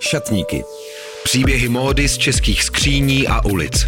[0.00, 0.64] Šatníky.
[1.24, 3.86] Příběhy módy z českých skříní a ulic.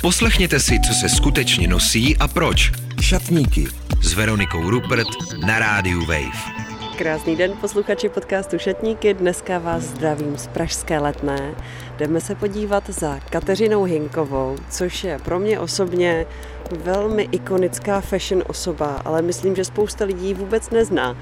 [0.00, 2.72] Poslechněte si, co se skutečně nosí a proč.
[3.00, 3.66] Šatníky
[4.02, 5.08] s Veronikou Rupert
[5.46, 6.64] na rádiu Wave.
[6.98, 9.14] Krásný den, posluchači podcastu Šatníky.
[9.14, 11.54] Dneska vás zdravím z Pražské letné.
[11.98, 16.26] Jdeme se podívat za Kateřinou Hinkovou, což je pro mě osobně
[16.72, 21.16] velmi ikonická fashion osoba, ale myslím, že spousta lidí vůbec nezná.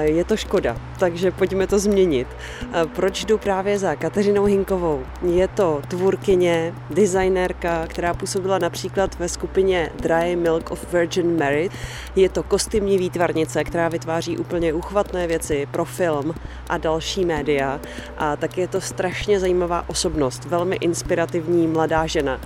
[0.00, 2.28] Je to škoda, takže pojďme to změnit.
[2.94, 5.02] Proč jdu právě za Kateřinou Hinkovou?
[5.22, 11.70] Je to tvůrkyně, designérka, která působila například ve skupině Dry Milk of Virgin Mary.
[12.16, 16.34] Je to kostymní výtvarnice, která vytváří úplně uchvatné věci pro film
[16.68, 17.80] a další média.
[18.18, 22.40] A tak je to strašně zajímavá osobnost, velmi inspirativní mladá žena,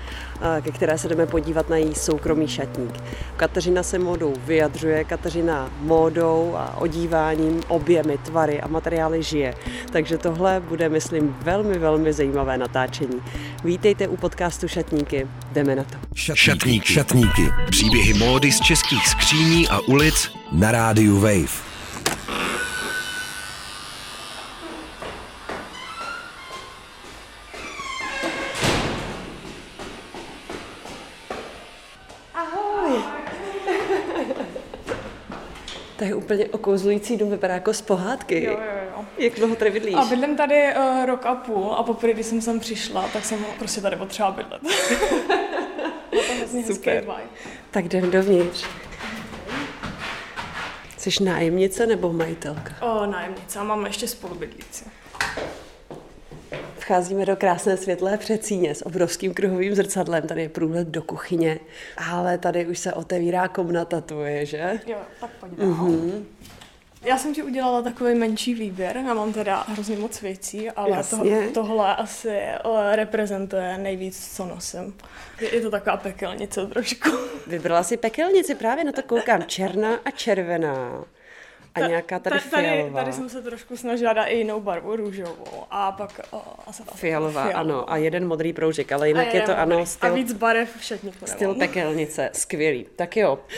[0.61, 3.01] ke které se jdeme podívat na její soukromý šatník.
[3.37, 9.55] Kateřina se módou vyjadřuje, Kateřina módou a odíváním objemy, tvary a materiály žije.
[9.93, 13.23] Takže tohle bude, myslím, velmi, velmi zajímavé natáčení.
[13.65, 15.27] Vítejte u podcastu Šatníky.
[15.53, 15.97] Jdeme na to.
[16.15, 16.93] Šatníky.
[16.93, 17.43] Šatníky.
[17.71, 21.70] Příběhy módy z českých skříní a ulic na rádiu Wave.
[36.71, 38.45] Okouzlující dům, vypadá jako z pohádky.
[38.45, 38.59] Jo, jo,
[38.97, 39.05] jo.
[39.19, 39.95] Jak dlouho tady bydlíš?
[39.95, 43.45] A bydlím tady uh, rok a půl a poprvé, když jsem sem přišla, tak jsem
[43.59, 44.63] prostě tady potřeba bydlet.
[46.67, 47.05] Super.
[47.71, 48.67] Tak jdem dovnitř.
[50.97, 52.75] Jsi nájemnice nebo majitelka?
[52.81, 54.85] O, nájemnice a mám ještě spolubydlící.
[56.91, 60.23] Vcházíme do krásné světlé přecíně s obrovským kruhovým zrcadlem.
[60.23, 61.59] Tady je průhled do kuchyně,
[62.11, 64.81] ale tady už se otevírá komnata tvoje, že?
[64.87, 65.69] Jo, tak pojď dál.
[65.69, 66.25] Mm-hmm.
[67.03, 71.25] Já jsem ti udělala takový menší výběr, já mám teda hrozně moc věcí, ale to,
[71.55, 74.95] tohle asi eh, reprezentuje nejvíc, co nosím.
[75.41, 77.11] Je, je to taková pekelnice trošku.
[77.47, 79.43] Vybrala si pekelnici, právě na to koukám.
[79.43, 81.05] Černá a červená.
[81.75, 83.01] A nějaká tady tady, fialová.
[83.01, 85.65] tady jsem se trošku snažila dát i jinou barvu, růžovou.
[85.71, 87.93] A pak o, asi ta Fialová, ano.
[87.93, 89.87] A jeden modrý proužek, ale jinak A je to jeden ano, modrý.
[89.87, 92.31] styl, A víc barev v šatníku styl pekelnice.
[92.33, 92.87] Skvělý.
[92.97, 93.39] Tak jo.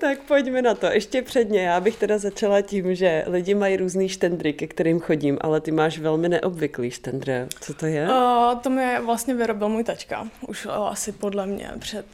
[0.00, 0.86] tak pojďme na to.
[0.86, 5.38] Ještě předně, já bych teda začala tím, že lidi mají různý štendry, ke kterým chodím,
[5.40, 7.48] ale ty máš velmi neobvyklý štendr.
[7.60, 8.08] Co to je?
[8.08, 12.06] Uh, to mi vlastně vyrobil můj tačka, už uh, asi podle mě před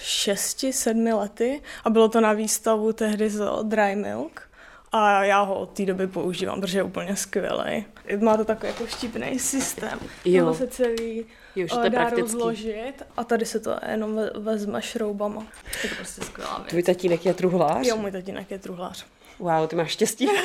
[0.00, 4.49] šesti, sedmi lety a bylo to na výstavu tehdy z Dry Milk
[4.92, 7.84] a já ho od té doby používám, protože je úplně skvělý.
[8.20, 10.44] Má to takový jako štípný systém, Jo.
[10.44, 12.22] Tohle se celý Jo, že to je dá praktický.
[12.22, 15.46] rozložit a tady se to jenom ve- vezme šroubama.
[15.84, 16.68] Je to prostě skvělá věc.
[16.68, 17.86] Tvůj tatínek je truhlář?
[17.86, 19.06] Jo, můj tatínek je truhlář.
[19.38, 20.28] Wow, ty máš štěstí.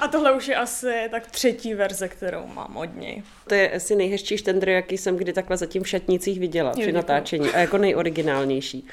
[0.00, 3.22] A tohle už je asi tak třetí verze, kterou mám od něj.
[3.48, 6.94] to je asi nejhezčí štendr, jaký jsem kdy takhle zatím v šatnicích viděla při děkuju.
[6.96, 8.86] natáčení a jako nejoriginálnější.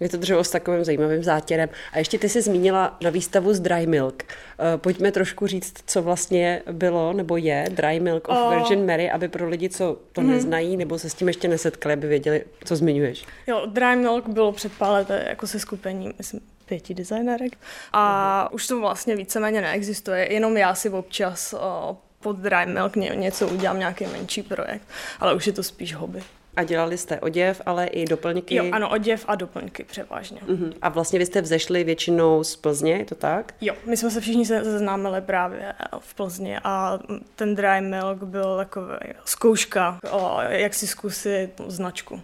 [0.00, 1.68] Je to dřevo s takovým zajímavým zátěrem.
[1.92, 4.22] A ještě ty jsi zmínila na výstavu z Dry Milk.
[4.22, 8.50] Eh, Pojďme trošku říct, co vlastně bylo nebo je Dry Milk of O.
[8.50, 12.08] Virgin Mary, aby pro lidi, co to neznají nebo se s tím ještě nesetkali, aby
[12.08, 13.24] věděli, co zmiňuješ.
[13.46, 17.52] Jo, Dry Milk bylo před pár lety jako se skupením, myslím, pěti designérek.
[17.92, 23.12] A už to vlastně víceméně neexistuje, jenom já si občas o, pod Dry Milk ně,
[23.14, 24.82] něco udělám, nějaký menší projekt,
[25.20, 26.22] ale už je to spíš hobby.
[26.56, 28.54] A dělali jste oděv, ale i doplňky.
[28.54, 30.40] Jo, ano, oděv a doplňky převážně.
[30.46, 30.72] Mhm.
[30.82, 33.54] A vlastně vy jste vzešli většinou z Plzně, je to tak?
[33.60, 36.98] Jo, my jsme se všichni se- seznámili právě v Plzni a
[37.36, 38.86] ten Dry Milk byl takový
[39.24, 42.20] zkouška, o, jak si zkusit značku.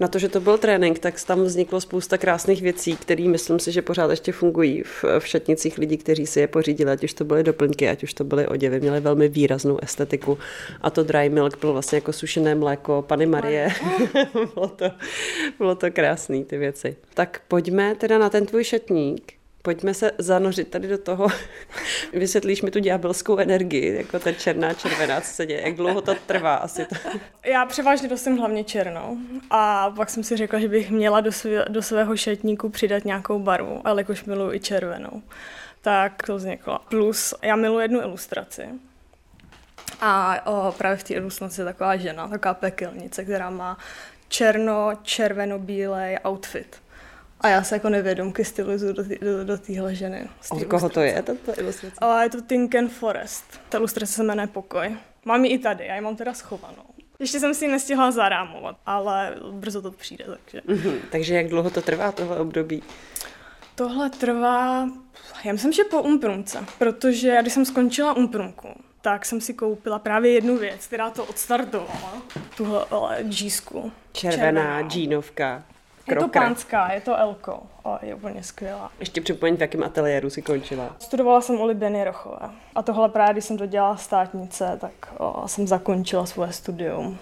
[0.00, 3.72] Na to, že to byl trénink, tak tam vzniklo spousta krásných věcí, které myslím si,
[3.72, 7.24] že pořád ještě fungují v, v šatnicích lidí, kteří si je pořídili, ať už to
[7.24, 10.38] byly doplňky, ať už to byly oděvy, měly velmi výraznou estetiku.
[10.80, 13.68] A to dry milk bylo vlastně jako sušené mléko Pany Marie.
[14.54, 14.90] bylo, to,
[15.58, 16.96] bylo to krásný, ty věci.
[17.14, 19.37] Tak pojďme teda na ten tvůj šatník.
[19.68, 21.28] Pojďme se zanořit tady do toho.
[22.12, 25.60] Vysvětlíš mi tu ďábelskou energii, jako ta černá, červená, co se děje.
[25.60, 26.94] Jak dlouho to trvá asi to?
[27.44, 29.16] Já převážně nosím hlavně černou
[29.50, 33.38] a pak jsem si řekla, že bych měla do, svě, do svého šatníku přidat nějakou
[33.38, 35.22] barvu, ale jakož miluji i červenou.
[35.80, 36.78] Tak to vzniklo.
[36.88, 38.68] Plus já miluji jednu ilustraci.
[40.00, 43.78] A o, právě v té ilustraci je taková žena, taková pekelnice, která má
[44.28, 46.87] černo-červeno-bílej outfit.
[47.40, 50.28] A já se jako nevědomky stylizuju do, tý- do, do téhle ženy.
[50.50, 51.06] Od koho to ilustrace.
[51.06, 51.96] je, tato ilustrace?
[51.98, 53.44] A je to Tinken Forest.
[53.68, 54.96] Ta ilustrace se jmenuje Pokoj.
[55.24, 56.82] Mám ji i tady, já ji mám teda schovanou.
[57.18, 60.60] Ještě jsem si ji nestihla zarámovat, ale brzo to přijde, takže...
[60.66, 62.82] Mhm, takže jak dlouho to trvá tohle období?
[63.74, 64.88] Tohle trvá,
[65.44, 68.68] já myslím, že po umprumce, protože já když jsem skončila umprumku,
[69.00, 72.22] tak jsem si koupila právě jednu věc, která to odstartovala,
[72.56, 73.92] tuhle džísku.
[74.12, 75.64] Červená džínovka.
[76.10, 78.90] Je to pánská, je to Elko a je úplně skvělá.
[79.00, 80.96] Ještě připomeň, v jakém ateliéru si končila.
[80.98, 82.50] Studovala jsem u Libeny Rochové.
[82.74, 87.18] A tohle právě, když jsem to dělala státnice, tak o, jsem zakončila svoje studium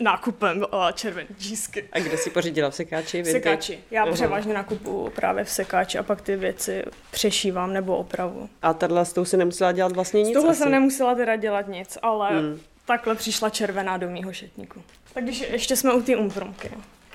[0.00, 0.64] nákupem
[0.94, 1.88] červené džísky.
[1.92, 3.22] A kde si pořídila v sekáči?
[3.22, 3.80] V sekáči.
[3.90, 4.12] Já uh-huh.
[4.12, 8.48] převážně nakupu právě v sekáči a pak ty věci přešívám nebo opravu.
[8.62, 10.30] A tahle s tou si nemusela dělat vlastně nic?
[10.30, 10.58] S touhle asi.
[10.58, 12.60] jsem nemusela teda dělat nic, ale hmm.
[12.84, 14.82] takhle přišla červená do mýho šetníku.
[15.14, 16.70] Tak když ještě jsme u té umprumky.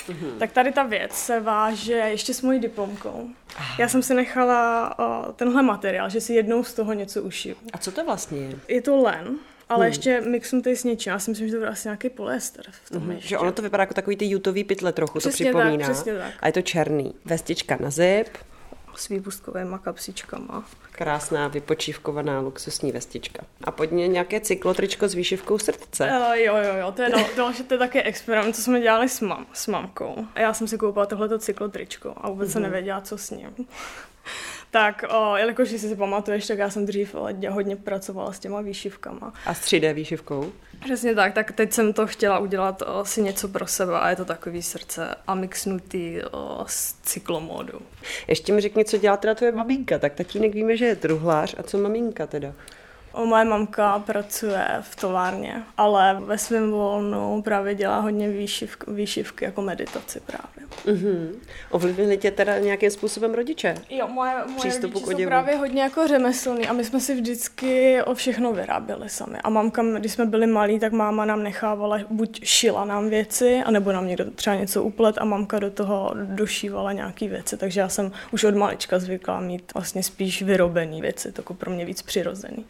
[0.09, 0.37] Mm-hmm.
[0.39, 3.29] Tak tady ta věc se váže ještě s mojí diplomkou.
[3.55, 3.75] Aha.
[3.79, 7.55] Já jsem si nechala o, tenhle materiál, že si jednou z toho něco ušiju.
[7.73, 8.55] A co to vlastně je?
[8.67, 9.35] Je to len,
[9.69, 9.91] ale hmm.
[9.91, 11.11] ještě mixnutý s něčím.
[11.11, 13.19] Já si myslím, že to bude asi nějaký polyester v tom hmm.
[13.19, 15.87] Že ono to vypadá jako takový ty jutový pytle trochu, přesně to připomíná.
[15.87, 16.33] Tak, přesně tak.
[16.39, 17.13] A je to černý.
[17.25, 18.27] Vestička na zip.
[18.95, 20.65] S výpustkovými kapsičkama.
[20.97, 23.43] Krásná vypočívkovaná luxusní vestička.
[23.63, 26.03] A pod ní nějaké cyklotričko s výšivkou srdce.
[26.03, 29.09] Uh, jo, jo, jo, to je, no, to, to je taky experiment, co jsme dělali
[29.09, 30.25] s, mam, s mamkou.
[30.35, 32.53] A já jsem si koupila tohleto cyklotričko a vůbec mm-hmm.
[32.53, 33.67] jsem nevěděla, co s ním.
[34.75, 37.15] Tak, o, jelikož si si pamatuješ, tak já jsem dřív
[37.49, 39.33] hodně pracovala s těma výšivkama.
[39.45, 40.51] A s 3D výšivkou?
[40.83, 44.15] Přesně tak, tak teď jsem to chtěla udělat o, si něco pro sebe a je
[44.15, 47.79] to takový srdce a mixnutý o, s cyklomódu.
[48.27, 51.63] Ještě mi řekni, co dělá teda tvoje maminka, tak tatínek víme, že je truhlář a
[51.63, 52.53] co maminka teda?
[53.15, 59.45] O, moje mamka pracuje v továrně, ale ve svém volnu právě dělá hodně výšivky, výšivky
[59.45, 60.67] jako meditaci právě.
[60.85, 61.27] Mm-hmm.
[61.71, 63.75] Ovlivnili tě teda nějakým způsobem rodiče?
[63.89, 68.15] Jo, moje, moje rodiče jsou právě hodně jako řemeslní a my jsme si vždycky o
[68.15, 69.37] všechno vyráběli sami.
[69.43, 73.91] A mamka, když jsme byli malí, tak máma nám nechávala, buď šila nám věci, anebo
[73.91, 77.57] nám někdo třeba něco uplet a mamka do toho došívala nějaké věci.
[77.57, 81.71] Takže já jsem už od malička zvykla mít vlastně spíš vyrobené věci, to jako pro
[81.71, 82.65] mě víc přirozený.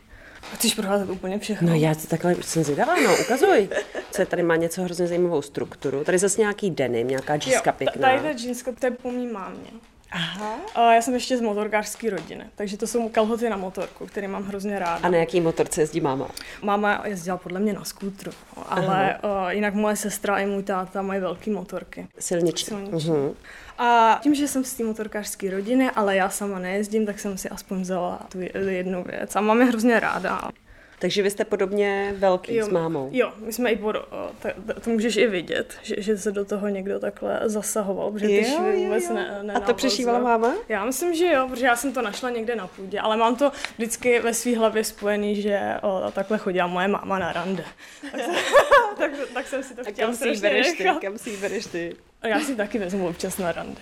[0.53, 1.69] Chceš proházet úplně všechno?
[1.69, 3.69] No já takhle jsem zvědavá, no ukazuj.
[4.11, 6.03] Co tady má něco hrozně zajímavou strukturu.
[6.03, 8.09] Tady zase nějaký denim, nějaká džíska pěkná.
[8.09, 9.69] Tady ta džíska, to je po mý mámě.
[10.15, 10.59] Aha.
[10.75, 14.43] A já jsem ještě z motorkářské rodiny, takže to jsou kalhoty na motorku, které mám
[14.43, 14.99] hrozně ráda.
[15.07, 16.27] A na jaký motorce jezdí máma?
[16.61, 18.31] Máma jezdila podle mě na skútru,
[18.69, 22.07] ale uh, jinak moje sestra i můj táta mají velké motorky.
[22.19, 22.65] Silniční.
[22.65, 23.11] Silniční.
[23.11, 23.33] Uh-huh.
[23.77, 27.49] A tím, že jsem z té motorkářské rodiny, ale já sama nejezdím, tak jsem si
[27.49, 28.39] aspoň vzala tu
[28.69, 29.35] jednu věc.
[29.35, 30.51] A mám je hrozně ráda.
[30.99, 33.09] Takže vy jste podobně velký jo, s mámou.
[33.11, 33.95] Jo, my jsme i pod,
[34.41, 38.35] to, to můžeš i vidět, že, že se do toho někdo takhle zasahoval, protože ty
[38.35, 40.55] jo, švy vůbec ne, ne A to přešívala máma?
[40.69, 43.51] Já myslím, že jo, protože já jsem to našla někde na půdě, ale mám to
[43.77, 47.65] vždycky ve své hlavě spojený, že o, takhle chodila moje máma na rande.
[48.11, 48.35] Tak, jsem,
[48.97, 50.89] tak, tak jsem si to chtěla kam si bereš ty?
[51.01, 51.95] Kam si bereš ty?
[52.23, 53.81] Já si taky vezmu občas na rande.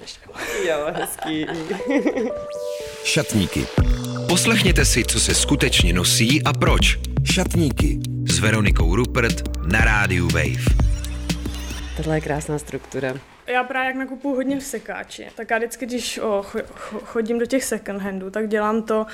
[0.68, 1.48] Jo, hezký.
[3.04, 3.68] Šatníky.
[4.28, 7.00] Poslechněte si, co se skutečně nosí a proč.
[7.34, 10.66] Šatníky s Veronikou Rupert na rádiu Wave.
[11.98, 13.14] Tohle je krásná struktura.
[13.48, 16.46] Já právě jak nakupuju hodně v sekáči, tak já vždycky, když o,
[17.04, 19.06] chodím do těch second handů, tak dělám to,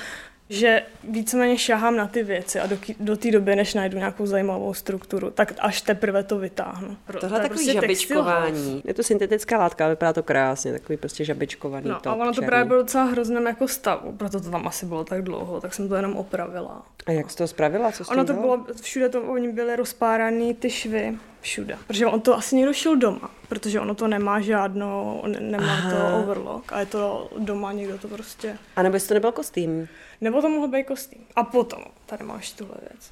[0.50, 4.74] že víceméně šahám na ty věci a do, do té doby, než najdu nějakou zajímavou
[4.74, 6.96] strukturu, tak až teprve to vytáhnu.
[7.20, 8.82] Tohle je takový prostě žabičkování.
[8.84, 12.32] Je to syntetická látka, ale vypadá to krásně, takový prostě žabičkovaný No top, a ono
[12.32, 15.74] to právě bylo docela hrozném jako stavu, proto to tam asi bylo tak dlouho, tak
[15.74, 16.82] jsem to jenom opravila.
[17.06, 17.92] A jak jsi to spravila?
[17.92, 21.78] Co ono to bylo, všude to, oni byly rozpáraný ty švy, všude.
[21.86, 25.90] Protože on to asi někdo šil doma, protože ono to nemá žádnou, ne, nemá Aha.
[25.90, 28.58] to overlock a je to doma, někdo to prostě...
[28.76, 29.88] A nebo jestli to nebyl kostým?
[30.20, 31.20] Nebo to mohl být kostým.
[31.36, 33.10] A potom, tady máš tuhle věc.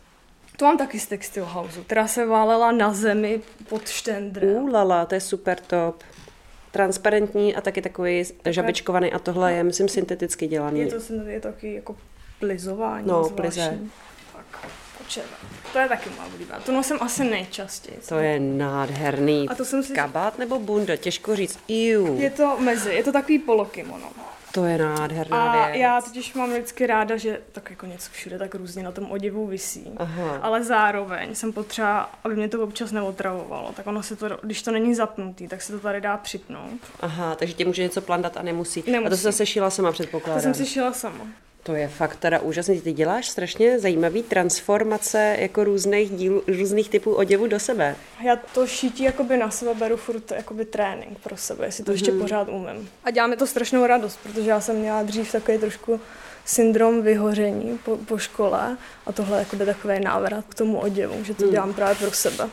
[0.56, 4.56] To mám taky z Textil House, která se válela na zemi pod štendrem.
[4.56, 6.02] Uh, lala, to je super top.
[6.70, 10.80] Transparentní a taky takový žabičkovaný a tohle je, myslím, synteticky dělaný.
[10.80, 11.96] Je to, je to taky jako
[12.38, 13.36] plizování No, zvláštní.
[13.36, 13.78] plize.
[14.32, 14.70] Tak,
[15.72, 16.60] To je taky má oblíbená.
[16.60, 17.98] To nosím asi nejčastěji.
[18.08, 19.48] To je nádherný.
[19.48, 19.92] A to jsem si...
[19.92, 21.58] Kabát nebo bunda, těžko říct.
[21.68, 22.20] Iu.
[22.20, 24.10] Je to mezi, je to takový polokimono.
[24.52, 25.80] To je nádherná a věc.
[25.80, 29.46] já totiž mám vždycky ráda, že tak jako něco všude tak různě na tom oděvu
[29.46, 29.90] visí.
[29.96, 30.38] Aha.
[30.42, 33.72] Ale zároveň jsem potřeba, aby mě to občas neotravovalo.
[33.72, 36.80] Tak ono se to, když to není zapnutý, tak se to tady dá připnout.
[37.00, 38.84] Aha, takže tě může něco plandat a nemusí.
[38.86, 39.06] nemusí.
[39.06, 40.38] A to se zase šila sama předpokládám.
[40.38, 41.26] To jsem si šila sama.
[41.68, 42.80] To je fakt teda úžasný.
[42.80, 47.96] Ty děláš strašně zajímavý transformace jako různých díl, různých typů oděvu do sebe.
[48.24, 51.94] Já to šítí jakoby na sebe beru furt jakoby trénink pro sebe, jestli to mm-hmm.
[51.94, 52.20] ještě mhm.
[52.20, 52.88] pořád umím.
[53.04, 56.00] A dělá mi to strašnou radost, protože já jsem měla dřív takový trošku
[56.44, 61.44] syndrom vyhoření po, po škole a tohle je takový návrat k tomu oděvu, že to
[61.44, 61.50] mm.
[61.50, 62.48] dělám právě pro sebe.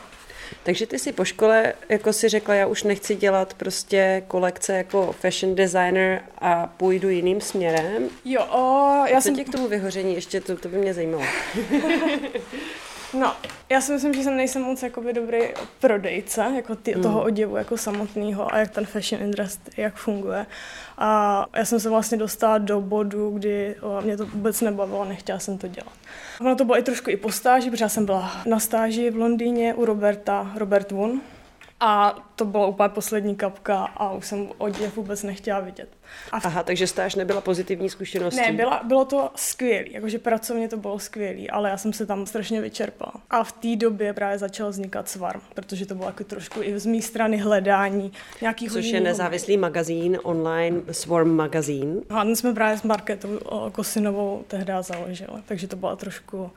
[0.62, 5.12] Takže ty si po škole, jako si řekla, já už nechci dělat prostě kolekce jako
[5.20, 8.08] fashion designer a půjdu jiným směrem.
[8.24, 9.36] Jo, o, já Co jsem...
[9.36, 11.24] tě k tomu vyhoření ještě, to, to by mě zajímalo.
[13.14, 13.34] No,
[13.68, 15.38] já si myslím, že jsem nejsem moc jakoby dobrý
[15.80, 17.02] prodejce jako ty, mm.
[17.02, 20.46] toho oděvu jako samotného a jak ten fashion industry, jak funguje.
[20.98, 25.38] A já jsem se vlastně dostala do bodu, kdy o, mě to vůbec nebavilo, nechtěla
[25.38, 25.92] jsem to dělat.
[26.40, 29.16] Ono to bylo i trošku i po stáži, protože já jsem byla na stáži v
[29.16, 31.20] Londýně u Roberta, Robert Woon,
[31.80, 35.88] a to byla úplně poslední kapka a už jsem oděv vůbec nechtěla vidět.
[36.32, 36.44] A v...
[36.44, 38.40] Aha, takže stáž nebyla pozitivní zkušeností?
[38.40, 42.26] Ne, byla, bylo to skvělé, jakože pracovně to bylo skvělé, ale já jsem se tam
[42.26, 43.12] strašně vyčerpala.
[43.30, 46.86] A v té době právě začal vznikat Svarm, protože to bylo jako trošku i z
[46.86, 52.02] mé strany hledání nějakých Což je nezávislý magazín online, Swarm magazín.
[52.10, 53.38] A my jsme právě s Marketou
[53.72, 56.50] Kosinovou tehdy založili, takže to byla trošku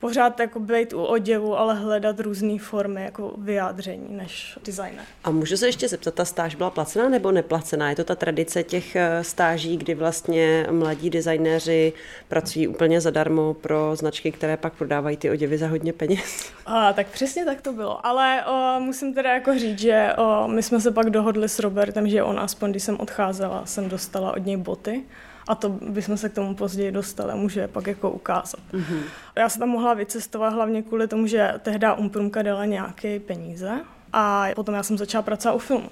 [0.00, 5.04] pořád jako být u oděvu, ale hledat různé formy jako vyjádření než designer.
[5.24, 7.90] A můžu se ještě zeptat, ta stáž byla placená nebo neplacená?
[7.90, 11.92] Je to ta tradice těch eh, stáží, kdy vlastně mladí designéři
[12.28, 16.52] pracují úplně zadarmo pro značky, které pak prodávají ty oděvy za hodně peněz?
[16.66, 18.06] A, tak přesně tak to bylo.
[18.06, 22.08] Ale o, musím teda jako říct, že o, my jsme se pak dohodli s Robertem,
[22.08, 25.04] že on aspoň, když jsem odcházela, jsem dostala od něj boty
[25.46, 28.60] a to bychom se k tomu později dostali, může je pak jako ukázat.
[28.72, 29.00] Mm-hmm.
[29.36, 33.80] Já jsem tam mohla vycestovat hlavně kvůli tomu, že tehdy Umprumka dala nějaké peníze
[34.12, 35.90] a potom já jsem začala pracovat u filmu.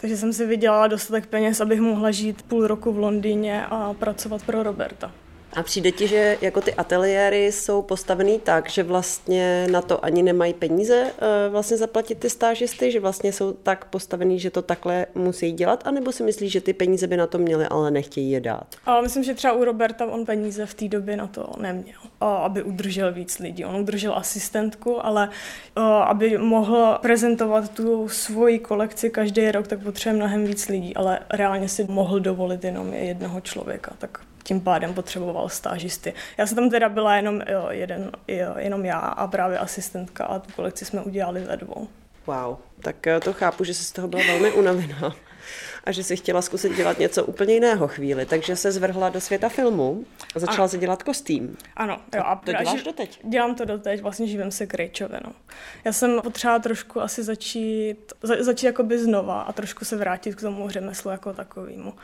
[0.00, 4.42] Takže jsem si vydělala dostatek peněz, abych mohla žít půl roku v Londýně a pracovat
[4.42, 5.12] pro Roberta.
[5.56, 10.22] A přijde ti, že jako ty ateliéry jsou postavený tak, že vlastně na to ani
[10.22, 15.06] nemají peníze eh, vlastně zaplatit ty stážisty, že vlastně jsou tak postavený, že to takhle
[15.14, 18.40] musí dělat, anebo si myslíš, že ty peníze by na to měly, ale nechtějí je
[18.40, 18.66] dát?
[18.86, 22.62] A myslím, že třeba u Roberta on peníze v té době na to neměl, aby
[22.62, 23.64] udržel víc lidí.
[23.64, 25.28] On udržel asistentku, ale
[26.04, 31.68] aby mohl prezentovat tu svoji kolekci každý rok, tak potřebuje mnohem víc lidí, ale reálně
[31.68, 33.92] si mohl dovolit jenom jednoho člověka.
[33.98, 36.14] Tak tím pádem potřeboval stážisty.
[36.38, 40.38] Já jsem tam teda byla jenom, jo, jeden, jo, jenom já a právě asistentka a
[40.38, 41.88] tu kolekci jsme udělali ve dvou.
[42.26, 45.14] Wow, tak eh, to chápu, že jsi z toho byla velmi unavená
[45.84, 49.48] a že si chtěla zkusit dělat něco úplně jiného chvíli, takže se zvrhla do světa
[49.48, 50.04] filmu
[50.36, 51.56] a začala se dělat kostým.
[51.76, 52.22] Ano, jo.
[52.24, 53.20] A to děláš doteď?
[53.24, 55.32] Dělám to doteď, vlastně živím se krejčovinou.
[55.84, 60.40] Já jsem potřeba trošku asi začít, za, začít jakoby znova a trošku se vrátit k
[60.40, 61.94] tomu řemeslu jako takovému.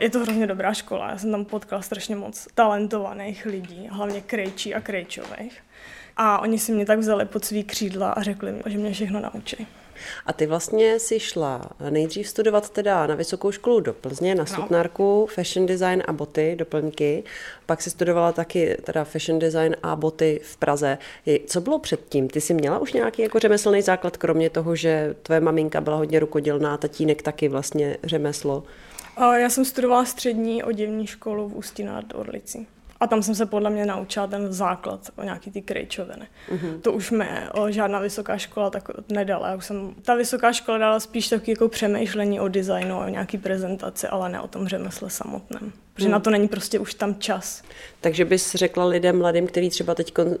[0.00, 4.74] Je to hrozně dobrá škola, já jsem tam potkala strašně moc talentovaných lidí, hlavně krejčí
[4.74, 5.62] a krejčových.
[6.16, 9.20] A oni si mě tak vzali pod svý křídla a řekli mi, že mě všechno
[9.20, 9.66] naučí.
[10.26, 15.26] A ty vlastně si šla nejdřív studovat teda na vysokou školu do Plzně, na sutnárku,
[15.34, 17.24] fashion design a boty, doplňky.
[17.66, 20.98] Pak si studovala taky teda fashion design a boty v Praze.
[21.46, 22.28] Co bylo předtím?
[22.28, 26.20] Ty jsi měla už nějaký jako řemeslný základ, kromě toho, že tvoje maminka byla hodně
[26.20, 28.62] rukodělná, tatínek taky vlastně řemeslo?
[29.18, 32.66] Já jsem studovala střední oděvní školu v Ústí nad Orlicí.
[33.00, 36.26] A tam jsem se podle mě naučila ten základ o nějaký ty krejčoviny.
[36.48, 36.80] Mm-hmm.
[36.80, 39.48] To už mě o, žádná vysoká škola tak nedala.
[39.48, 43.38] Já už jsem, ta vysoká škola dala spíš taky jako přemýšlení o designu, o nějaký
[43.38, 45.72] prezentaci, ale ne o tom řemesle samotném.
[45.94, 46.12] Protože mm.
[46.12, 47.62] na to není prostě už tam čas.
[48.00, 50.32] Takže bys řekla lidem mladým, kteří třeba teď uh,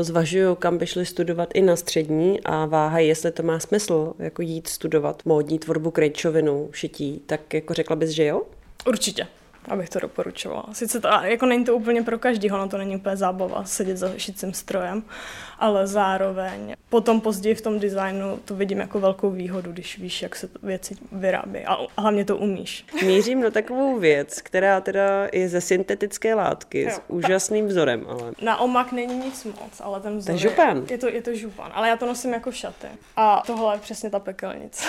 [0.00, 4.42] zvažují, kam by šli studovat i na střední a váhají, jestli to má smysl, jako
[4.42, 8.42] jít studovat módní tvorbu krejčovinu, šití, tak jako řekla bys, že jo?
[8.86, 9.26] Určitě
[9.68, 10.64] abych to doporučovala.
[10.72, 14.18] Sice to, jako není to úplně pro každého, no to není úplně zábava sedět za
[14.18, 15.02] šicím strojem,
[15.58, 20.36] ale zároveň potom později v tom designu to vidím jako velkou výhodu, když víš, jak
[20.36, 22.86] se věci vyrábí a hlavně to umíš.
[23.06, 28.04] Mířím na takovou věc, která teda je ze syntetické látky jo, s úžasným vzorem.
[28.08, 28.32] Ale...
[28.42, 30.76] Na omak není nic moc, ale ten vzor to je, župan.
[30.76, 32.86] je, je, to, je to župan, ale já to nosím jako šaty.
[33.16, 34.84] A tohle je přesně ta pekelnice.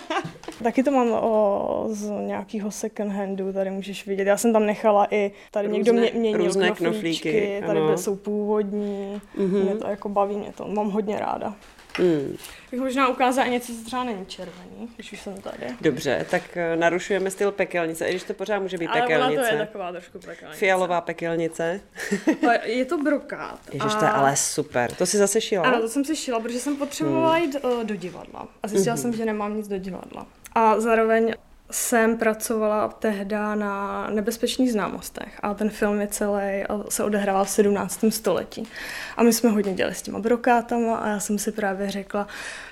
[0.62, 4.26] Taky to mám o, z nějakého second handu, tady můžeš vidět.
[4.26, 7.98] Já jsem tam nechala i, tady různé, někdo mě, měnil různé knoflíčky, knoflíky, tady ano.
[7.98, 9.64] jsou původní, mm-hmm.
[9.64, 11.54] mě to jako baví, mě to mám hodně ráda.
[11.98, 12.36] Hmm.
[12.70, 15.66] Bych možná ukázala něco, co třeba není červený, když už jsem tady.
[15.80, 19.40] Dobře, tak eh, narušujeme styl pekelnice, i když to pořád může být Ale pekelnice.
[19.40, 20.58] Ale to je taková trošku pekelnice.
[20.58, 21.80] Fialová pekelnice.
[22.64, 23.60] je to brokát.
[23.72, 23.98] Ježiš, a...
[23.98, 24.92] to je ale super.
[24.92, 25.64] To si zase šila?
[25.64, 27.44] Ano, to jsem si šila, protože jsem potřebovala hmm.
[27.44, 28.48] jít uh, do divadla.
[28.62, 29.02] A zjistila hmm.
[29.02, 30.26] jsem, že nemám nic do divadla.
[30.54, 31.34] A zároveň
[31.70, 38.04] jsem pracovala tehdy na nebezpečných známostech a ten film je celý, se odehrával v 17.
[38.08, 38.68] století.
[39.16, 42.26] A my jsme hodně dělali s těma brokátama a já jsem si právě řekla,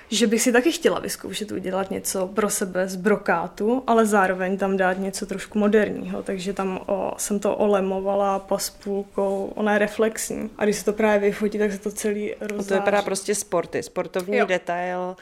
[0.09, 4.77] že bych si taky chtěla vyzkoušet udělat něco pro sebe z brokátu, ale zároveň tam
[4.77, 10.63] dát něco trošku moderního, takže tam o, jsem to olemovala paspůlkou, ona je reflexní a
[10.63, 12.67] když se to právě vyfotí, tak se to celý rozzáří.
[12.67, 14.45] To vypadá prostě sporty, sportovní jo.
[14.45, 15.15] detail,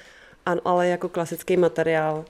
[0.66, 2.26] ale jako klasický materiál.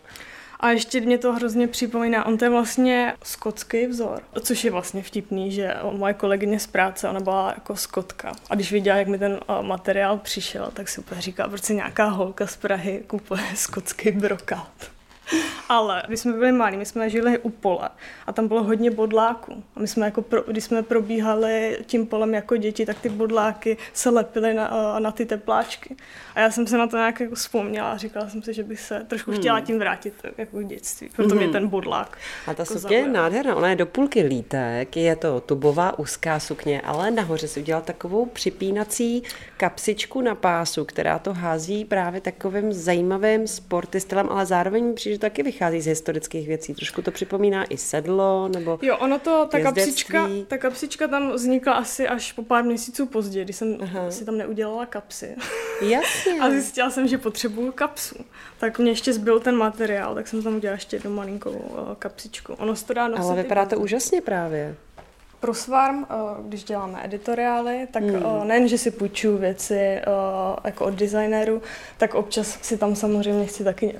[0.60, 5.04] A ještě mě to hrozně připomíná, on to je vlastně skotský vzor, což je vlastně
[5.04, 8.32] vtipný, že moje kolegyně z práce, ona byla jako skotka.
[8.50, 12.06] A když viděla, jak mi ten materiál přišel, tak si úplně říká, proč si nějaká
[12.06, 14.97] holka z Prahy kupuje skotský brokát.
[15.70, 17.90] Ale když jsme byli malí, my jsme žili u pole
[18.28, 19.64] a tam bylo hodně bodláků.
[19.76, 23.78] A my jsme jako, pro, když jsme probíhali tím polem jako děti, tak ty bodláky
[23.94, 25.96] se lepily na, na ty tepláčky.
[26.36, 28.80] A já jsem se na to nějak jako vzpomněla a říkala jsem si, že bych
[28.80, 29.40] se trošku hmm.
[29.40, 31.10] chtěla tím vrátit jako v dětství.
[31.16, 31.44] Proto hmm.
[31.44, 32.18] mě ten bodlák.
[32.48, 33.56] A ta jako sukně je nádherná.
[33.56, 38.26] Ona je do půlky lítek, je to tubová úzká sukně, ale nahoře si udělal takovou
[38.26, 39.24] připínací
[39.58, 45.22] kapsičku na pásu, která to hází právě takovým zajímavým sporty stylem, ale zároveň přijde že
[45.22, 46.74] taky vychází z historických věcí.
[46.74, 51.74] Trošku to připomíná i sedlo, nebo Jo, ono to, ta kapsička, ta kapsička tam vznikla
[51.74, 54.12] asi až po pár měsíců později, když jsem Aha.
[54.12, 55.36] si tam neudělala kapsy.
[55.82, 56.34] Jasně.
[56.42, 58.16] a zjistila jsem, že potřebuju kapsu.
[58.60, 62.54] Tak mě ještě zbyl ten materiál, tak jsem tam udělala ještě jednu malinkou uh, kapsičku.
[62.54, 63.24] Ono se to dá nosit.
[63.24, 64.76] Ale vypadá to úžasně právě.
[65.40, 66.06] Pro Svarm, uh,
[66.48, 68.48] když děláme editoriály, tak hmm.
[68.48, 70.02] nejen, že si půjčuju věci
[70.64, 71.62] jako od designéru,
[71.98, 73.96] tak občas si tam samozřejmě chci taky,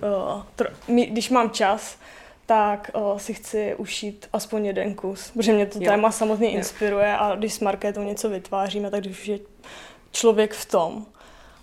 [0.88, 1.98] když mám čas,
[2.46, 5.92] tak si chci ušít aspoň jeden kus, protože mě to jo.
[5.92, 9.40] téma samotně inspiruje a když s Markétou něco vytváříme, tak když už je
[10.12, 11.06] člověk v tom,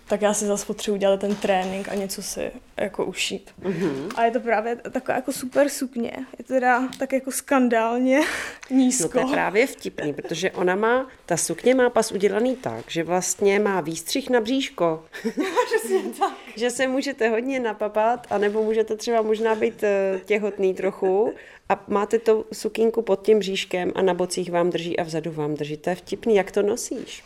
[0.07, 3.51] tak já si zase potřebuji udělat ten trénink a něco si jako ušít.
[3.61, 4.11] Mm-hmm.
[4.15, 6.11] A je to právě taková jako super sukně.
[6.37, 8.21] Je to teda tak jako skandálně
[8.69, 9.03] nízko.
[9.03, 13.03] No to je právě vtipný, protože ona má, ta sukně má pas udělaný tak, že
[13.03, 15.05] vlastně má výstřih na bříško.
[16.19, 16.31] tak.
[16.55, 21.33] že se můžete hodně napapat, anebo můžete třeba možná být eh, těhotný trochu
[21.69, 25.55] a máte tu sukínku pod tím bříškem a na bocích vám drží a vzadu vám
[25.55, 25.77] drží.
[25.77, 26.35] To je vtipný.
[26.35, 27.23] Jak to nosíš?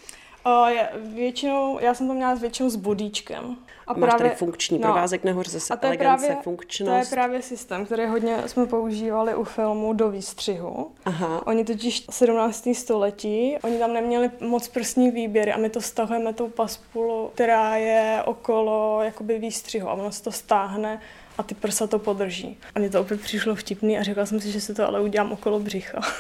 [0.50, 3.56] Uh, je, většinou, já jsem to měla většinou s bodíčkem.
[3.88, 6.91] A Máš právě, tady funkční no, provázek nahoře zase a to je elegance, právě, funkčnost.
[6.91, 10.91] To je právě systém, který hodně jsme používali u filmu do výstřihu.
[11.06, 11.48] Aha.
[11.48, 12.70] Oni totiž 17.
[12.74, 18.24] století, oni tam neměli moc prsní výběry a my to stahujeme tou paspulu, která je
[18.25, 21.01] okolo jakoby výstřihu a ono se to stáhne
[21.38, 22.57] a ty prsa to podrží.
[22.75, 25.31] A mně to opět přišlo vtipný a řekla jsem si, že si to ale udělám
[25.31, 26.01] okolo břicha.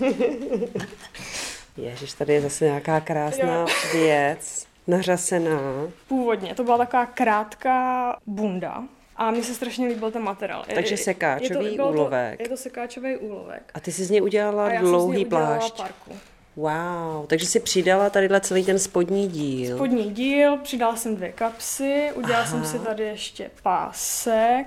[1.76, 3.66] Ježiš, tady je zase nějaká krásná jo.
[3.92, 5.60] věc, nařasená.
[6.08, 8.84] Původně to byla taková krátká bunda,
[9.16, 10.64] a mně se strašně líbil ten materiál.
[10.74, 12.36] Takže sekáčový je to, úlovek.
[12.36, 13.62] To, je to sekáčový úlovek.
[13.74, 15.76] A ty jsi z něj udělala a dlouhý plášť.
[15.76, 16.12] Parku.
[16.56, 19.76] Wow, takže si přidala tady celý ten spodní díl.
[19.76, 22.50] Spodní díl, přidala jsem dvě kapsy, udělala Aha.
[22.50, 24.66] jsem si tady ještě pásek,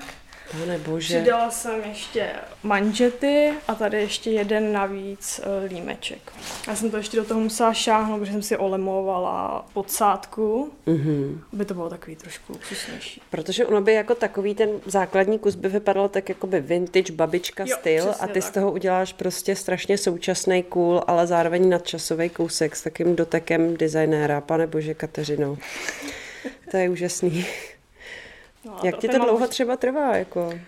[0.51, 1.19] Pane bože.
[1.19, 2.29] Přidala jsem ještě
[2.63, 6.31] manžety a tady ještě jeden navíc uh, límeček.
[6.67, 11.39] Já jsem to ještě do toho musela šáhnout, protože jsem si olemovala podsádku, mm-hmm.
[11.53, 13.21] aby to bylo takový trošku luxusnější.
[13.29, 17.63] Protože ono by jako takový ten základní kus by vypadal tak jako by vintage babička
[17.67, 18.43] jo, styl a ty tak.
[18.43, 24.41] z toho uděláš prostě strašně současný cool, ale zároveň nadčasový kousek s takým dotekem designéra.
[24.41, 25.57] Pane bože, Kateřino.
[26.71, 27.45] To je úžasný.
[28.65, 29.49] No, Jak to, ti to dlouho už...
[29.49, 30.15] třeba trvá?
[30.17, 30.59] Jako?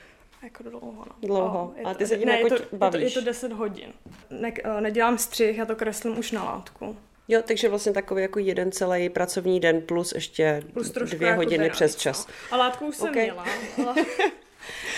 [0.43, 1.27] Jako dlouho, no.
[1.27, 1.73] Dlouho.
[1.85, 3.01] A ty se tím ne, jako je to, bavíš?
[3.01, 3.93] Je to, je to 10 hodin.
[4.29, 6.97] Ne, eh, nedělám střih, já to kreslím už na látku.
[7.27, 11.69] Jo, takže vlastně takový jako jeden celý pracovní den plus ještě plus dvě jako hodiny
[11.69, 12.27] přes čas.
[12.27, 12.33] No.
[12.51, 13.13] A látku už okay.
[13.13, 13.45] jsem měla.
[13.77, 13.95] Ale...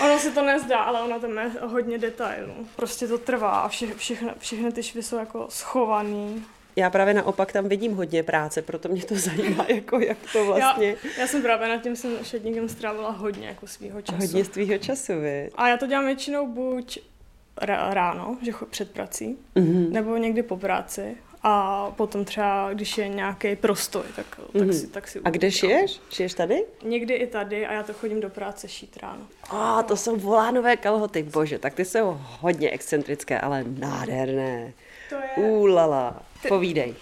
[0.00, 2.68] ono se to nezdá, ale ono tam je hodně detailů.
[2.76, 6.44] Prostě to trvá a vše, všechny, všechny ty švy jsou jako schovaný
[6.76, 10.88] já právě naopak tam vidím hodně práce, proto mě to zajímá, jako jak to vlastně...
[10.88, 14.18] Já, já jsem právě nad tím jsem šedníkem strávila hodně jako svýho času.
[14.18, 15.50] Hodně svýho času, vy.
[15.54, 16.98] A já to dělám většinou buď
[17.90, 19.90] ráno, že před prací, mm-hmm.
[19.90, 21.16] nebo někdy po práci.
[21.46, 24.70] A potom třeba, když je nějaký prostoj, tak, tak, mm-hmm.
[24.70, 26.00] si, tak si A kde šiješ?
[26.10, 26.64] Šiješ tady?
[26.82, 29.22] Někdy i tady a já to chodím do práce šít ráno.
[29.50, 34.72] A oh, to jsou volánové kalhoty, bože, tak ty jsou hodně excentrické, ale nádherné.
[35.08, 35.48] To je...
[35.48, 36.22] Ulala.
[36.48, 36.94] Povídej.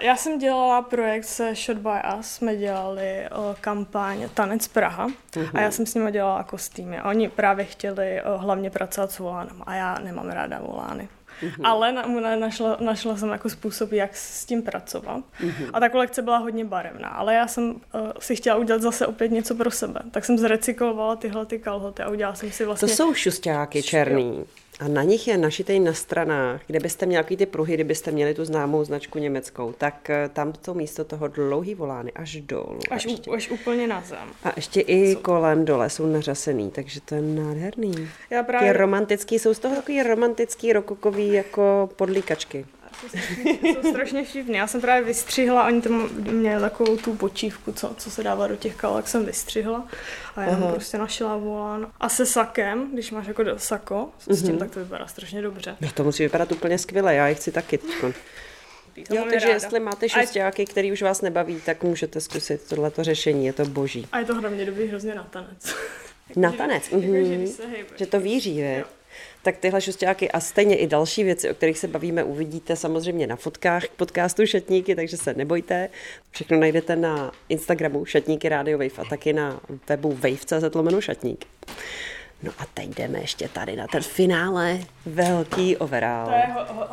[0.00, 5.08] Já jsem dělala projekt se Shot by Us, jsme dělali o, kampaň Tanec Praha
[5.54, 6.98] a já jsem s nimi dělala kostýmy.
[6.98, 11.08] A oni právě chtěli o, hlavně pracovat s volánama a já nemám ráda volány.
[11.42, 11.60] mm-hmm.
[11.64, 15.24] ale na, na, našla, našla jsem jako způsob, jak s tím pracovat.
[15.40, 15.70] Mm-hmm.
[15.72, 17.80] A ta kolekce byla hodně barevná, ale já jsem uh,
[18.18, 20.00] si chtěla udělat zase opět něco pro sebe.
[20.10, 22.88] Tak jsem zrecyklovala tyhle ty kalhoty a udělala jsem si vlastně...
[22.88, 24.44] To jsou šustáky černý.
[24.80, 28.44] A na nich je našitej na stranách, kde byste měli ty pruhy, kdybyste měli tu
[28.44, 32.78] známou značku německou, tak eh, tam to místo toho dlouhý volány až dolů.
[32.90, 34.28] Až, u, až úplně na zem.
[34.44, 35.20] A ještě i jsou...
[35.20, 38.08] kolem dole jsou nařasený, takže to je nádherný.
[38.30, 38.72] Já právě...
[38.72, 42.66] Ty romantický, jsou z toho takový romantický, rokokový jako podlíkačky
[43.00, 44.24] jsou strašně, jsou strašně.
[44.48, 48.56] Já jsem právě vystřihla, oni tam měli takovou tu počívku, co, co se dává do
[48.56, 49.88] těch kalek, jsem vystřihla
[50.36, 51.92] a já jsem prostě našla volán.
[52.00, 54.58] A se sakem, když máš jako sako s tím, mm-hmm.
[54.58, 55.76] tak to vypadá strašně dobře.
[55.80, 57.78] No to musí vypadat úplně skvěle, já je chci taky.
[58.96, 59.54] Jo, takže ráda.
[59.54, 64.06] jestli máte šestáky, který už vás nebaví, tak můžete zkusit tohleto řešení, je to boží.
[64.12, 65.74] A je to hlavně dobrý hrozně na tanec.
[66.36, 66.88] na tanec?
[66.92, 67.46] Jako, mm-hmm.
[67.46, 68.84] že, že to víří, je
[69.44, 73.36] tak tyhle šustáky a stejně i další věci, o kterých se bavíme, uvidíte samozřejmě na
[73.36, 75.88] fotkách podcastu Šatníky, takže se nebojte.
[76.30, 81.44] Všechno najdete na Instagramu Šatníky Radio Wave a taky na webu wave.cz šatník.
[82.44, 84.78] No a teď jdeme ještě tady na ten finále.
[85.06, 86.26] Velký overall.
[86.26, 86.88] To je ho, ho,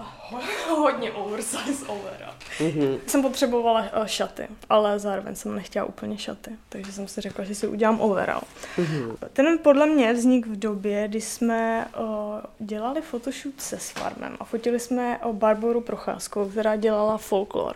[0.69, 2.33] ho, hodně oversize overall.
[2.59, 2.99] Mm-hmm.
[3.07, 7.55] Jsem potřebovala uh, šaty, ale zároveň jsem nechtěla úplně šaty, takže jsem si řekla, že
[7.55, 8.41] si udělám overall.
[8.77, 9.15] Mm-hmm.
[9.33, 12.05] Ten podle mě vznik v době, kdy jsme uh,
[12.59, 17.75] dělali photoshoot se Svarmem a fotili jsme o Barboru Procházkou, která dělala folklor.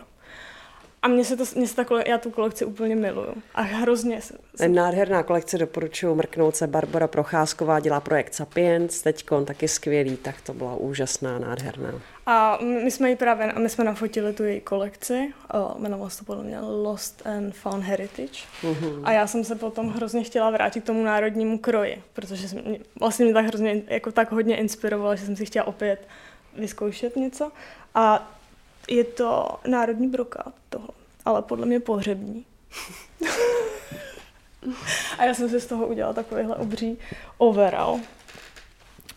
[1.06, 3.34] A mně se, to, mně se ta kole, já tu kolekci úplně miluju.
[3.54, 4.34] A hrozně se...
[4.56, 4.74] Jsem...
[4.74, 6.66] Nádherná kolekce, doporučuji mrknout se.
[6.66, 12.00] Barbara Procházková dělá projekt Sapiens, teďkon taky skvělý, tak to byla úžasná, nádherná.
[12.26, 15.32] A my jsme ji právě, my jsme nafotili tu její kolekci,
[15.78, 18.40] jmenovalo se to podle mě Lost and Found Heritage.
[18.62, 19.00] Mm-hmm.
[19.04, 23.24] A já jsem se potom hrozně chtěla vrátit k tomu národnímu kroji, protože jsem, vlastně
[23.24, 26.08] mě tak hrozně, jako tak hodně inspirovala, že jsem si chtěla opět
[26.58, 27.52] vyzkoušet něco.
[27.94, 28.35] A
[28.88, 30.88] je to národní brokát tohle,
[31.24, 32.44] ale podle mě pohřební.
[35.18, 36.98] a já jsem si z toho udělala takovýhle obří
[37.38, 38.00] overall.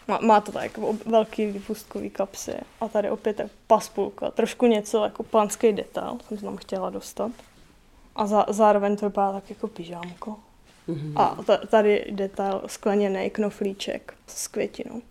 [0.07, 5.03] Má, má to tak jako velký výpustkový kapsy a tady opět tak paspulka, trošku něco
[5.03, 7.31] jako pánský detail jsem se tam chtěla dostat.
[8.15, 10.35] A za, zároveň to vypadá tak jako pyžámko.
[10.87, 11.13] Mm-hmm.
[11.15, 15.01] A tady detail skleněný knoflíček s květinou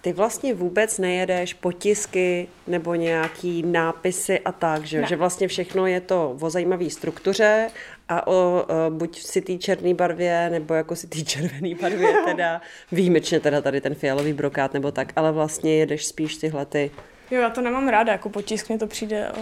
[0.00, 6.00] ty vlastně vůbec nejedeš potisky nebo nějaký nápisy a tak, že, že vlastně všechno je
[6.00, 7.70] to o zajímavé struktuře
[8.08, 12.60] a o, o buď si té černé barvě, nebo jako si té červené barvě teda,
[12.92, 16.90] výjimečně teda tady ten fialový brokát nebo tak, ale vlastně jedeš spíš tyhle ty
[17.30, 19.32] Jo, já to nemám ráda, jako potisk mně to přijde,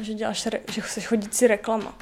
[0.00, 1.98] že děláš, že jsi chodící reklama.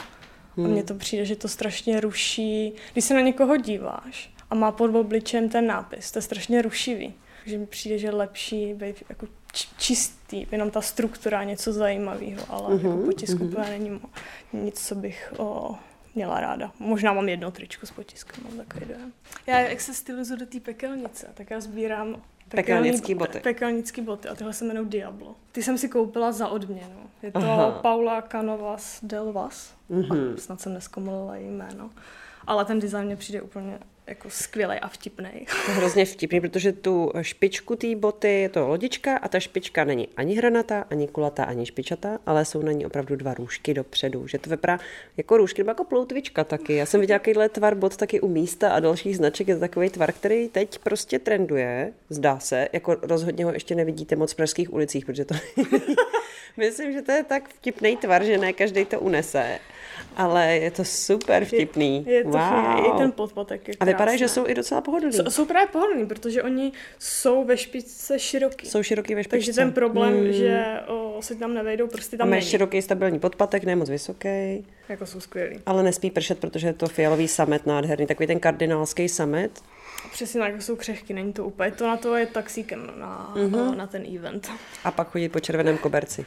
[0.57, 0.67] Hmm.
[0.67, 4.73] A mně to přijde, že to strašně ruší, když se na někoho díváš a má
[4.73, 7.15] pod obličem ten nápis, to je strašně rušivý
[7.47, 9.27] že mi přijde, že lepší být jako
[9.79, 13.71] čistý, jenom ta struktura, něco zajímavého, ale mm-hmm, jako potisku mm-hmm.
[13.71, 14.01] není
[14.53, 15.77] nic, co bych o,
[16.15, 16.73] měla ráda.
[16.79, 19.13] Možná mám jedno tričko s potiskem, mám takový dojem.
[19.47, 23.41] Já jak se stylizuju do té pekelnice, tak já sbírám pekelnické boty.
[23.41, 25.37] Pekelnické boty a tyhle se jmenují Diablo.
[25.53, 27.11] Ty jsem si koupila za odměnu.
[27.23, 27.71] Je to Aha.
[27.71, 29.75] Paula Canovas Delvas.
[29.91, 30.37] Mm-hmm.
[30.37, 31.91] Snad jsem neskomolila její jméno.
[32.47, 35.47] Ale ten design mě přijde úplně jako skvělý a vtipný.
[35.67, 40.35] Hrozně vtipný, protože tu špičku té boty je to lodička a ta špička není ani
[40.35, 44.51] hranatá, ani kulatá, ani špičatá, ale jsou na ní opravdu dva růžky dopředu, že to
[44.51, 44.79] vypadá
[45.17, 46.75] jako růžky, nebo jako ploutvička taky.
[46.75, 49.91] Já jsem viděla takovýhle tvar bot taky u místa a dalších značek, je to takový
[49.91, 54.73] tvar, který teď prostě trenduje, zdá se, jako rozhodně ho ještě nevidíte moc v pražských
[54.73, 55.35] ulicích, protože to
[56.57, 59.59] Myslím, že to je tak vtipný tvar, že ne každý to unese
[60.17, 62.05] ale je to super vtipný.
[62.07, 62.87] Je, je to wow.
[62.87, 65.13] i ten podpatek je A vypadá, že jsou i docela pohodlný.
[65.13, 68.69] Jsou, jsou právě pohodlný, protože oni jsou ve špičce široký.
[68.69, 69.37] Jsou široký ve špičce.
[69.37, 70.33] Takže ten problém, hmm.
[70.33, 74.67] že o, se tam nevejdou, prostě tam A máš široký stabilní podpatek, ne moc vysoký.
[74.89, 75.61] Jako jsou skvělý.
[75.67, 79.61] Ale nespí pršet, protože je to fialový samet nádherný, takový ten kardinálský samet.
[80.13, 83.77] Přesně tak, jsou křehky, není to úplně, to na to je taxíkem na, mm-hmm.
[83.77, 84.51] na ten event.
[84.85, 86.27] A pak chodí po červeném koberci.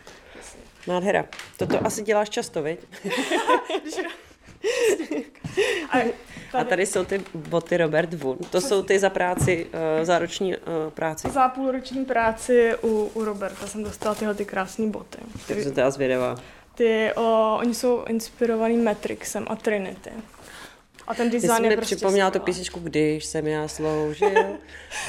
[0.88, 1.26] Nádhera.
[1.58, 2.80] Toto asi děláš často, viď?
[6.54, 8.50] A tady jsou ty boty Robert Wood.
[8.50, 11.30] To jsou ty za práci, uh, za roční uh, práci.
[11.30, 15.18] Za půlroční práci u, u Roberta jsem dostala tyhle ty krásné boty.
[15.48, 16.36] Ty jsou teda zvědavá.
[16.76, 20.12] Ty, o, oni jsou inspirovaný Matrixem a Trinity.
[21.08, 24.58] A ten design je mi prostě připomněla tu písničku, když jsem já sloužil,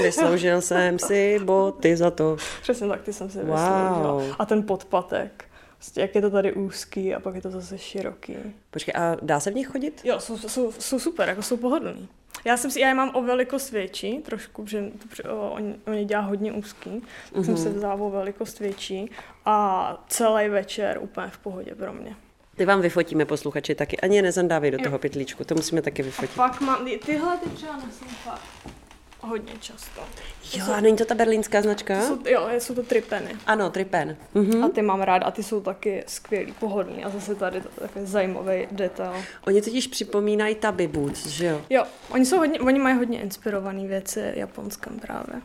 [0.02, 2.36] vysloužil jsem si boty za to.
[2.62, 3.46] Přesně tak, ty jsem si wow.
[3.46, 4.36] vysloužila.
[4.38, 5.47] A ten podpatek.
[5.78, 8.36] Prostě jak je to tady úzký a pak je to zase široký.
[8.70, 10.00] Počkej, a dá se v nich chodit?
[10.04, 12.08] Jo, jsou, jsou, jsou super, jako jsou pohodlný.
[12.44, 14.64] Já jsem si, já je mám o velikost větší, trošku,
[15.08, 17.44] protože oni, oni dělá hodně úzký, tak mm-hmm.
[17.44, 19.10] jsem si vzala o velikost větší
[19.44, 22.16] a celý večer úplně v pohodě pro mě.
[22.56, 26.38] Ty vám vyfotíme posluchači taky, ani je nezandávej do toho pytlíčku, to musíme taky vyfotit.
[26.38, 28.42] A pak mám, tyhle ty třeba nosím fakt
[29.28, 30.00] hodně často.
[30.54, 32.02] Jo, a není to ta berlínská značka?
[32.02, 33.36] Jsou, jo, jsou to tripeny.
[33.46, 34.16] Ano, tripen.
[34.34, 34.64] Mhm.
[34.64, 38.06] A ty mám rád a ty jsou taky skvělý, pohodlný a zase tady to takový
[38.06, 39.12] zajímavý detail.
[39.46, 41.62] Oni totiž připomínají tabi boots, že jo?
[41.70, 45.40] Jo, oni, jsou hodně, oni mají hodně inspirované věci japonském právě.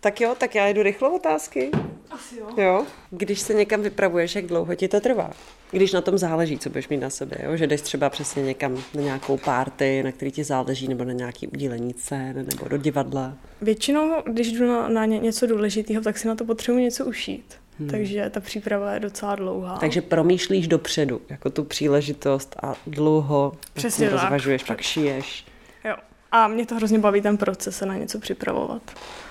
[0.00, 1.70] Tak jo, tak já jdu rychlo otázky.
[2.10, 2.48] Asi jo.
[2.56, 2.86] Jo.
[3.10, 5.30] Když se někam vypravuješ, jak dlouho ti to trvá?
[5.70, 7.56] Když na tom záleží, co budeš mít na sobě, jo?
[7.56, 11.46] že jdeš třeba přesně někam na nějakou párty, na který ti záleží, nebo na nějaký
[11.46, 13.36] udílení cen, nebo do divadla.
[13.62, 17.54] Většinou, když jdu na, na něco důležitého, tak si na to potřebuji něco ušít.
[17.78, 17.88] Hmm.
[17.88, 19.76] Takže ta příprava je docela dlouhá.
[19.78, 25.46] Takže promýšlíš dopředu, jako tu příležitost a dlouho Přesně rozvažuješ, pak šiješ.
[25.84, 25.96] Jo.
[26.32, 28.82] A mě to hrozně baví ten proces se na něco připravovat.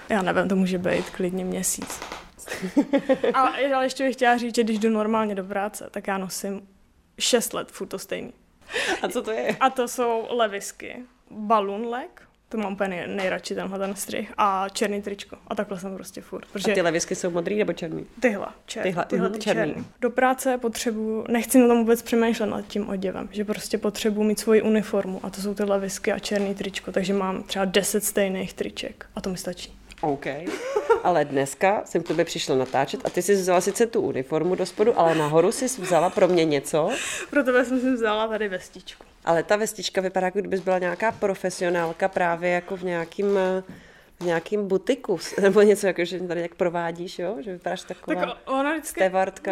[0.10, 2.00] Já nevím, to může být klidně měsíc.
[3.34, 6.68] ale, ale ještě bych chtěla říct, že když jdu normálně do práce, tak já nosím
[7.20, 8.34] 6 let furt to stejný.
[9.02, 9.58] A co to je?
[9.60, 11.04] A to jsou levisky.
[11.32, 14.34] Balloon leg, to mám úplně nej, nejradši tenhle ten střih.
[14.38, 15.38] A černý tričko.
[15.48, 16.46] A takhle jsem prostě furt.
[16.54, 16.72] Protože...
[16.72, 18.06] A ty levisky jsou modrý nebo černý?
[18.20, 19.74] Tyhle, čer, tyhle, tyhle ty černý.
[19.74, 19.86] černý.
[20.02, 24.40] Do práce potřebuju, nechci na tom vůbec přemýšlet nad tím oděvem, že prostě potřebuju mít
[24.40, 28.54] svoji uniformu a to jsou ty levisky a černý tričko, takže mám třeba 10 stejných
[28.54, 29.77] triček a to mi stačí.
[30.02, 30.26] OK.
[31.04, 34.66] Ale dneska jsem k tobě přišla natáčet a ty jsi vzala sice tu uniformu do
[34.66, 36.90] spodu, ale nahoru jsi vzala pro mě něco.
[37.30, 39.04] Pro tebe jsem si vzala tady vestičku.
[39.26, 43.40] Ale ta vestička vypadá, jako kdybys byla nějaká profesionálka právě jako v nějakým
[44.20, 47.38] v nějakým butiku, nebo něco, jako, že tady jak provádíš, jo?
[47.40, 49.00] že vypadáš taková tak ona vždycky...
[49.00, 49.52] stevartka.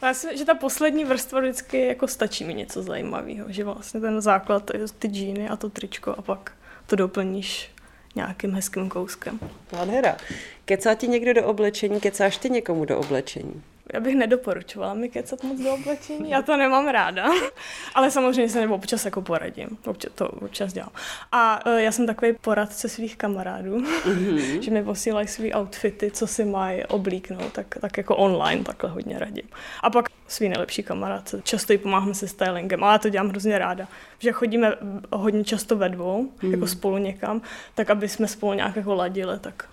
[0.00, 4.70] vlastně, že ta poslední vrstva vždycky jako stačí mi něco zajímavého, že vlastně ten základ,
[4.98, 6.52] ty džíny a to tričko a pak
[6.86, 7.71] to doplníš
[8.14, 9.40] nějakým hezkým kouskem.
[9.72, 10.16] Nádhera.
[10.64, 13.62] Kecá ti někdo do oblečení, kecáš ty někomu do oblečení?
[13.92, 17.26] Já bych nedoporučovala mi kecat moc do oblečení, já to nemám ráda,
[17.94, 20.90] ale samozřejmě se nebo občas jako poradím, občas, to občas dělám.
[21.32, 24.60] A uh, já jsem takový poradce svých kamarádů, mm-hmm.
[24.60, 29.18] že mi posílají svý outfity, co si mají oblíknout, tak, tak jako online takhle hodně
[29.18, 29.48] radím.
[29.82, 33.58] A pak svý nejlepší kamarádce, často jí pomáháme se stylingem, ale já to dělám hrozně
[33.58, 34.72] ráda, že chodíme
[35.12, 36.50] hodně často ve dvou, mm-hmm.
[36.50, 37.42] jako spolu někam,
[37.74, 39.68] tak aby jsme spolu nějak jako ladili, tak,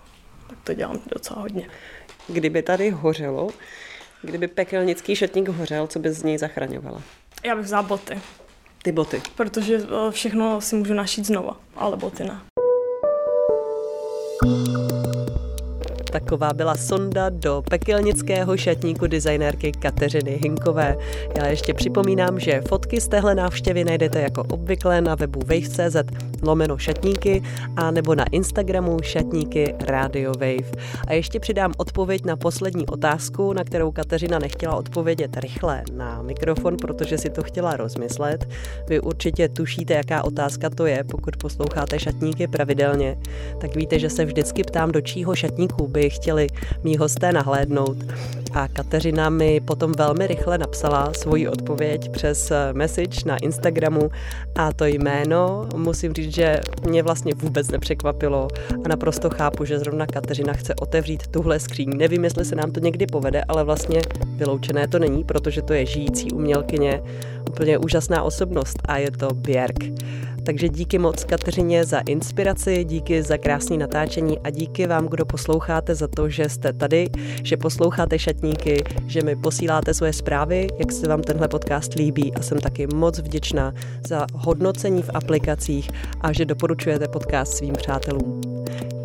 [0.48, 1.68] tak to dělám docela hodně.
[2.28, 3.50] Kdyby tady hořelo,
[4.22, 7.02] Kdyby pekelnický šatník hořel, co by z něj zachraňovala?
[7.44, 8.18] Já bych vzala boty.
[8.82, 9.22] Ty boty?
[9.36, 12.40] Protože eh, všechno si můžu našít znova, ale boty ne.
[16.12, 20.96] Taková byla sonda do pekelnického šatníku designérky Kateřiny Hinkové.
[21.36, 25.96] Já ještě připomínám, že fotky z téhle návštěvy najdete jako obvykle na webu wave.cz
[26.42, 27.42] lomeno šatníky
[27.76, 30.70] a nebo na Instagramu šatníky Radio Wave.
[31.06, 36.76] A ještě přidám odpověď na poslední otázku, na kterou Kateřina nechtěla odpovědět rychle na mikrofon,
[36.76, 38.48] protože si to chtěla rozmyslet.
[38.88, 43.16] Vy určitě tušíte, jaká otázka to je, pokud posloucháte šatníky pravidelně.
[43.60, 46.46] Tak víte, že se vždycky ptám, do čího šatníku by by chtěli
[46.84, 47.96] mý hosté nahlédnout.
[48.52, 54.10] A Kateřina mi potom velmi rychle napsala svoji odpověď přes eh, message na Instagramu
[54.56, 58.48] a to jméno musím říct, že mě vlastně vůbec nepřekvapilo
[58.84, 61.90] a naprosto chápu, že zrovna Kateřina chce otevřít tuhle skříň.
[61.96, 64.00] Nevím, jestli se nám to někdy povede, ale vlastně
[64.36, 67.02] vyloučené to není, protože to je žijící umělkyně,
[67.48, 69.84] úplně úžasná osobnost a je to Björk.
[70.44, 75.94] Takže díky moc Kateřině za inspiraci, díky za krásný natáčení a díky vám, kdo posloucháte
[75.94, 77.08] za to, že jste tady,
[77.42, 82.42] že posloucháte šatníky, že mi posíláte svoje zprávy, jak se vám tenhle podcast líbí a
[82.42, 83.74] jsem taky moc vděčná
[84.08, 88.49] za hodnocení v aplikacích a že doporučujete podcast svým přátelům.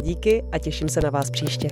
[0.03, 1.67] Díky a těším se na vás příště.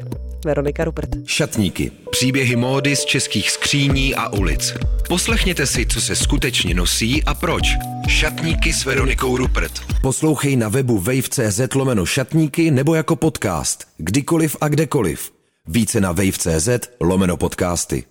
[0.46, 1.10] Veronika Rupert.
[1.26, 1.92] Šatníky.
[2.12, 4.74] Příběhy módy z českých skříní a ulic.
[5.08, 7.64] Poslechněte si, co se skutečně nosí a proč.
[8.08, 9.72] Šatníky s Veronikou Rupert.
[10.02, 13.88] Poslouchej na webu wave.cz lomeno šatníky nebo jako podcast.
[13.98, 15.32] Kdykoliv a kdekoliv.
[15.68, 16.70] Více na wave.cz
[17.02, 18.04] lomeno podcasty.